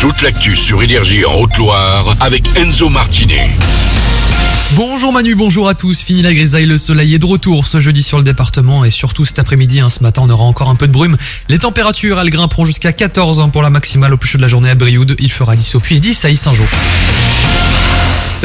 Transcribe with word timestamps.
toute 0.00 0.22
l'actu 0.22 0.54
sur 0.54 0.82
Énergie 0.82 1.24
en 1.24 1.34
Haute-Loire 1.34 2.16
avec 2.20 2.44
Enzo 2.56 2.88
Martinet. 2.88 3.50
Bonjour 4.74 5.12
Manu, 5.12 5.34
bonjour 5.34 5.68
à 5.68 5.74
tous. 5.74 6.00
Fini 6.00 6.22
la 6.22 6.32
grisaille, 6.32 6.66
le 6.66 6.78
soleil 6.78 7.14
est 7.14 7.18
de 7.18 7.26
retour 7.26 7.66
ce 7.66 7.80
jeudi 7.80 8.02
sur 8.02 8.16
le 8.16 8.22
département 8.22 8.84
et 8.84 8.90
surtout 8.90 9.24
cet 9.24 9.38
après-midi. 9.40 9.80
hein, 9.80 9.90
ce 9.90 10.02
matin, 10.02 10.22
on 10.24 10.30
aura 10.30 10.44
encore 10.44 10.68
un 10.68 10.76
peu 10.76 10.86
de 10.86 10.92
brume. 10.92 11.16
Les 11.48 11.58
températures, 11.58 12.20
elles 12.20 12.30
grimperont 12.30 12.64
jusqu'à 12.64 12.92
14 12.92 13.40
hein, 13.40 13.48
pour 13.48 13.62
la 13.62 13.70
maximale 13.70 14.14
au 14.14 14.18
plus 14.18 14.28
chaud 14.28 14.38
de 14.38 14.42
la 14.42 14.48
journée 14.48 14.70
à 14.70 14.76
Brioude. 14.76 15.16
Il 15.18 15.32
fera 15.32 15.56
10 15.56 15.74
au 15.74 15.80
Puy 15.80 15.96
et 15.96 16.00
10 16.00 16.24
à 16.24 16.30
Issingeau. 16.30 16.66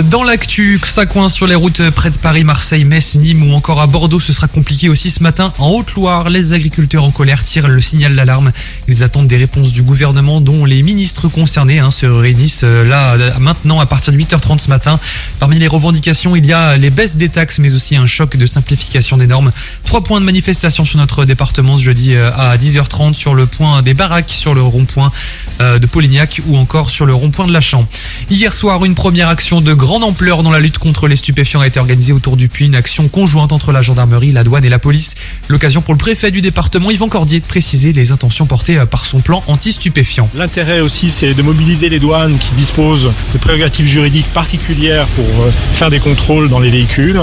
Dans 0.01 0.23
l'actu, 0.23 0.81
ça 0.83 1.05
coince 1.05 1.35
sur 1.35 1.45
les 1.45 1.53
routes 1.53 1.87
près 1.91 2.09
de 2.09 2.17
Paris, 2.17 2.43
Marseille, 2.43 2.83
Metz, 2.83 3.13
Nîmes 3.13 3.47
ou 3.47 3.53
encore 3.53 3.79
à 3.79 3.85
Bordeaux. 3.85 4.19
Ce 4.19 4.33
sera 4.33 4.47
compliqué 4.47 4.89
aussi 4.89 5.11
ce 5.11 5.21
matin. 5.21 5.53
En 5.59 5.69
Haute-Loire, 5.69 6.31
les 6.31 6.53
agriculteurs 6.53 7.03
en 7.03 7.11
colère 7.11 7.43
tirent 7.43 7.67
le 7.67 7.79
signal 7.79 8.15
d'alarme. 8.15 8.51
Ils 8.87 9.03
attendent 9.03 9.27
des 9.27 9.37
réponses 9.37 9.71
du 9.71 9.83
gouvernement 9.83 10.41
dont 10.41 10.65
les 10.65 10.81
ministres 10.81 11.27
concernés 11.27 11.77
hein, 11.77 11.91
se 11.91 12.07
réunissent 12.07 12.63
euh, 12.63 12.83
là 12.83 13.13
euh, 13.13 13.33
maintenant 13.39 13.79
à 13.79 13.85
partir 13.85 14.13
de 14.13 14.17
8h30 14.17 14.57
ce 14.57 14.69
matin. 14.69 14.99
Parmi 15.39 15.59
les 15.59 15.67
revendications, 15.67 16.35
il 16.35 16.47
y 16.47 16.53
a 16.53 16.75
les 16.75 16.89
baisses 16.89 17.17
des 17.17 17.29
taxes 17.29 17.59
mais 17.59 17.75
aussi 17.75 17.95
un 17.95 18.07
choc 18.07 18.35
de 18.35 18.47
simplification 18.47 19.17
des 19.17 19.27
normes. 19.27 19.51
Trois 19.85 20.01
points 20.01 20.19
de 20.19 20.25
manifestation 20.25 20.85
sur 20.85 20.97
notre 20.97 21.23
département 21.23 21.77
ce 21.77 21.83
jeudi 21.83 22.15
euh, 22.15 22.31
à 22.35 22.57
10h30 22.57 23.13
sur 23.13 23.35
le 23.35 23.45
point 23.45 23.83
des 23.83 23.93
baraques, 23.93 24.31
sur 24.31 24.55
le 24.55 24.63
rond-point 24.63 25.11
de 25.59 25.85
Polignac 25.85 26.41
ou 26.47 26.57
encore 26.57 26.89
sur 26.89 27.05
le 27.05 27.13
rond-point 27.13 27.47
de 27.47 27.53
Lachamp. 27.53 27.87
Hier 28.29 28.51
soir, 28.51 28.83
une 28.83 28.95
première 28.95 29.29
action 29.29 29.61
de 29.61 29.73
grande 29.83 30.03
ampleur 30.03 30.43
dans 30.43 30.51
la 30.51 30.59
lutte 30.59 30.77
contre 30.77 31.07
les 31.07 31.15
stupéfiants 31.15 31.59
a 31.59 31.67
été 31.67 31.79
organisée 31.79 32.13
autour 32.13 32.37
du 32.37 32.47
puits, 32.47 32.67
une 32.67 32.75
action 32.75 33.09
conjointe 33.09 33.51
entre 33.51 33.71
la 33.71 33.81
gendarmerie, 33.81 34.31
la 34.31 34.43
douane 34.43 34.63
et 34.63 34.69
la 34.69 34.79
police. 34.79 35.15
L'occasion 35.49 35.81
pour 35.81 35.93
le 35.93 35.97
préfet 35.97 36.31
du 36.31 36.41
département, 36.41 36.89
Yvan 36.89 37.09
Cordier, 37.09 37.39
de 37.39 37.45
préciser 37.45 37.91
les 37.91 38.11
intentions 38.11 38.45
portées 38.45 38.77
euh, 38.77 38.85
par 38.85 39.05
son 39.05 39.19
plan 39.19 39.43
anti-stupéfiants. 39.47 40.29
L'intérêt 40.35 40.79
aussi, 40.79 41.09
c'est 41.09 41.33
de 41.33 41.41
mobiliser 41.41 41.89
les 41.89 41.99
douanes 41.99 42.37
qui 42.37 42.55
disposent 42.55 43.11
de 43.33 43.37
prérogatives 43.37 43.85
juridiques 43.85 44.31
particulières 44.33 45.07
pour 45.07 45.25
euh, 45.25 45.51
faire 45.73 45.89
des 45.89 45.99
contrôles 45.99 46.49
dans 46.49 46.59
les 46.59 46.69
véhicules. 46.69 47.19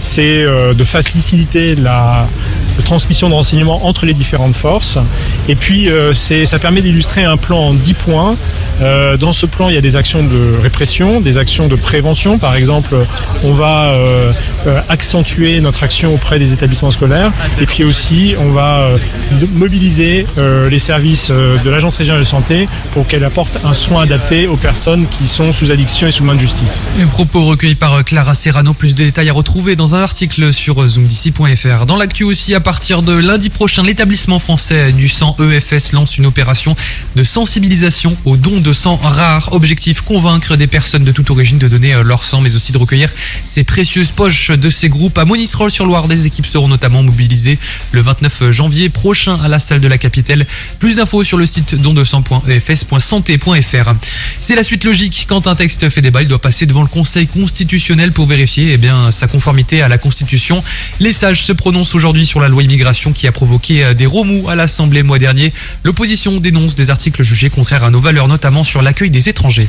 C'est 0.00 0.44
euh, 0.44 0.74
de 0.74 0.84
faciliter 0.84 1.74
la 1.74 2.28
transmission 2.82 3.28
de 3.28 3.34
renseignements 3.34 3.86
entre 3.86 4.06
les 4.06 4.14
différentes 4.14 4.56
forces. 4.56 4.98
Et 5.48 5.54
puis, 5.54 5.88
euh, 5.88 6.12
ça 6.14 6.58
permet 6.58 6.82
d'illustrer 6.82 7.24
un 7.24 7.36
plan 7.36 7.68
en 7.68 7.74
10 7.74 7.94
points. 7.94 8.36
Euh, 8.80 9.16
dans 9.16 9.32
ce 9.32 9.46
plan, 9.46 9.68
il 9.68 9.74
y 9.74 9.78
a 9.78 9.80
des 9.80 9.96
actions 9.96 10.22
de 10.22 10.56
répression, 10.62 11.20
des 11.20 11.38
actions 11.38 11.68
de 11.68 11.76
prévention. 11.76 12.38
Par 12.38 12.54
exemple, 12.54 12.94
on 13.44 13.52
va 13.52 13.94
euh, 13.94 14.32
accentuer 14.88 15.60
notre 15.60 15.82
action 15.82 16.14
auprès 16.14 16.38
des 16.38 16.52
établissements 16.52 16.90
scolaires. 16.90 17.32
Et 17.60 17.66
puis 17.66 17.84
aussi, 17.84 18.34
on 18.38 18.50
va 18.50 18.80
euh, 18.80 18.98
mobiliser 19.54 20.26
euh, 20.36 20.68
les 20.68 20.78
services 20.78 21.28
euh, 21.30 21.56
de 21.58 21.70
l'Agence 21.70 21.96
régionale 21.96 22.20
de 22.20 22.26
santé 22.26 22.68
pour 22.94 23.06
qu'elle 23.06 23.24
apporte 23.24 23.50
un 23.64 23.74
soin 23.74 24.02
adapté 24.02 24.46
aux 24.46 24.56
personnes 24.56 25.06
qui 25.08 25.28
sont 25.28 25.52
sous 25.52 25.70
addiction 25.70 26.06
et 26.06 26.12
sous 26.12 26.24
main 26.24 26.34
de 26.34 26.40
justice. 26.40 26.82
Un 27.00 27.06
propos 27.06 27.44
recueillis 27.44 27.74
par 27.74 27.94
euh, 27.94 28.02
Clara 28.02 28.34
Serrano, 28.34 28.74
plus 28.74 28.94
de 28.94 29.04
détails 29.04 29.28
à 29.28 29.32
retrouver 29.32 29.76
dans 29.76 29.94
un 29.94 30.02
article 30.02 30.52
sur 30.52 30.82
euh, 30.82 30.86
zoomdc.fr. 30.86 31.86
Dans 31.86 31.96
l'actu 31.96 32.24
aussi, 32.24 32.54
à 32.54 32.60
partir 32.60 33.02
de 33.02 33.12
lundi 33.12 33.50
prochain, 33.50 33.82
l'établissement 33.82 34.38
français 34.38 34.92
du 34.92 35.08
sang 35.08 35.36
EFS 35.40 35.92
lance 35.92 36.18
une 36.18 36.26
opération 36.26 36.74
de 37.16 37.22
sensibilisation 37.22 38.16
aux 38.24 38.36
dons 38.36 38.60
de 38.60 38.72
sang 38.72 38.96
rares. 39.02 39.52
Objectif, 39.52 40.00
convaincre 40.02 40.56
des 40.56 40.66
personnes 40.66 41.04
de 41.04 41.12
toute 41.12 41.30
origine 41.30 41.58
de 41.58 41.68
donner 41.68 41.94
euh, 41.94 42.02
leur 42.02 42.24
sang, 42.24 42.40
mais 42.40 42.54
aussi 42.54 42.72
de 42.72 42.78
recueillir 42.78 43.10
ces 43.44 43.64
précieuses 43.64 44.10
poches 44.10 44.47
de 44.52 44.70
ces 44.70 44.88
groupes. 44.88 45.18
À 45.18 45.24
Monistrol-sur-Loire, 45.24 46.08
des 46.08 46.26
équipes 46.26 46.46
seront 46.46 46.68
notamment 46.68 47.02
mobilisées 47.02 47.58
le 47.92 48.00
29 48.00 48.50
janvier 48.50 48.88
prochain 48.88 49.38
à 49.42 49.48
la 49.48 49.58
salle 49.58 49.80
de 49.80 49.88
la 49.88 49.98
capitale. 49.98 50.46
Plus 50.78 50.96
d'infos 50.96 51.24
sur 51.24 51.38
le 51.38 51.46
site 51.46 51.74
don200.efs.santé.fr. 51.74 53.94
C'est 54.40 54.54
la 54.54 54.62
suite 54.62 54.84
logique. 54.84 55.26
Quand 55.28 55.46
un 55.46 55.54
texte 55.54 55.88
fait 55.88 56.00
débat, 56.00 56.22
il 56.22 56.28
doit 56.28 56.40
passer 56.40 56.66
devant 56.66 56.82
le 56.82 56.88
Conseil 56.88 57.26
constitutionnel 57.26 58.12
pour 58.12 58.26
vérifier 58.26 58.72
eh 58.72 58.78
sa 59.10 59.26
conformité 59.26 59.82
à 59.82 59.88
la 59.88 59.98
Constitution. 59.98 60.62
Les 61.00 61.12
sages 61.12 61.42
se 61.42 61.52
prononcent 61.52 61.94
aujourd'hui 61.94 62.26
sur 62.26 62.40
la 62.40 62.48
loi 62.48 62.62
immigration 62.62 63.12
qui 63.12 63.26
a 63.26 63.32
provoqué 63.32 63.84
euh, 63.84 63.94
des 63.94 64.06
remous 64.06 64.48
à 64.48 64.54
l'Assemblée 64.54 65.02
mois 65.02 65.18
dernier. 65.18 65.52
L'opposition 65.84 66.38
dénonce 66.38 66.74
des 66.74 66.90
articles 66.90 67.22
jugés 67.22 67.50
contraires 67.50 67.84
à 67.84 67.90
nos 67.90 68.00
valeurs, 68.00 68.28
notamment 68.28 68.64
sur 68.64 68.82
l'accueil 68.82 69.10
des 69.10 69.28
étrangers. 69.28 69.68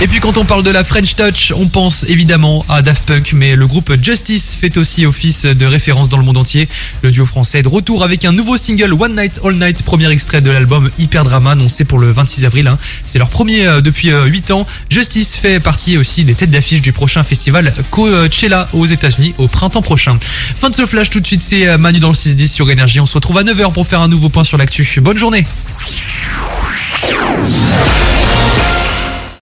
Et 0.00 0.06
puis 0.06 0.20
quand 0.20 0.38
on 0.38 0.44
parle 0.44 0.62
de 0.62 0.70
la 0.70 0.84
French 0.84 1.16
Touch, 1.16 1.52
on 1.56 1.66
pense 1.66 2.04
évidemment 2.04 2.64
à 2.68 2.82
Daft 2.82 3.02
Punk, 3.04 3.32
mais 3.32 3.56
le 3.56 3.66
groupe 3.66 3.92
Justice 4.00 4.56
fait 4.58 4.76
aussi 4.78 5.04
office 5.06 5.42
de 5.44 5.66
référence 5.66 6.08
dans 6.08 6.18
le 6.18 6.22
monde 6.24 6.38
entier. 6.38 6.68
Le 7.02 7.10
duo 7.10 7.26
français 7.26 7.58
est 7.58 7.62
de 7.62 7.68
retour 7.68 8.04
avec 8.04 8.24
un 8.24 8.30
nouveau 8.30 8.56
single 8.56 8.92
One 8.92 9.16
Night 9.16 9.40
All 9.44 9.54
Night, 9.58 9.82
premier 9.82 10.08
extrait 10.10 10.40
de 10.40 10.52
l'album 10.52 10.88
Hyper 11.00 11.24
Drama, 11.24 11.50
annoncé 11.52 11.84
pour 11.84 11.98
le 11.98 12.12
26 12.12 12.44
avril. 12.44 12.68
hein. 12.68 12.78
C'est 13.04 13.18
leur 13.18 13.28
premier 13.28 13.66
euh, 13.66 13.80
depuis 13.80 14.12
euh, 14.12 14.26
8 14.26 14.52
ans. 14.52 14.66
Justice 14.88 15.34
fait 15.34 15.58
partie 15.58 15.98
aussi 15.98 16.24
des 16.24 16.34
têtes 16.36 16.50
d'affiche 16.52 16.80
du 16.80 16.92
prochain 16.92 17.24
festival 17.24 17.74
Coachella 17.90 18.68
aux 18.74 18.86
États-Unis 18.86 19.34
au 19.38 19.48
printemps 19.48 19.82
prochain. 19.82 20.16
Fin 20.20 20.70
de 20.70 20.76
ce 20.76 20.86
flash 20.86 21.10
tout 21.10 21.18
de 21.18 21.26
suite, 21.26 21.42
c'est 21.42 21.66
euh, 21.66 21.76
Manu 21.76 21.98
dans 21.98 22.10
le 22.10 22.14
6-10 22.14 22.46
sur 22.46 22.70
Énergie. 22.70 23.00
On 23.00 23.06
se 23.06 23.14
retrouve 23.14 23.38
à 23.38 23.42
9h 23.42 23.72
pour 23.72 23.84
faire 23.84 24.00
un 24.00 24.08
nouveau 24.08 24.28
point 24.28 24.44
sur 24.44 24.58
l'actu. 24.58 25.00
Bonne 25.02 25.18
journée 25.18 25.44